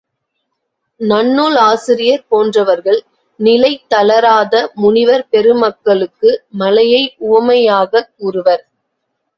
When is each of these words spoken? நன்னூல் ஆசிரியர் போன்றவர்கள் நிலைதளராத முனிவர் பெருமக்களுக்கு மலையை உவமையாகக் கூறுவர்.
நன்னூல் 0.99 1.57
ஆசிரியர் 1.63 2.23
போன்றவர்கள் 2.27 2.99
நிலைதளராத 3.39 4.71
முனிவர் 4.75 5.27
பெருமக்களுக்கு 5.29 6.31
மலையை 6.49 7.03
உவமையாகக் 7.17 8.11
கூறுவர். 8.17 8.63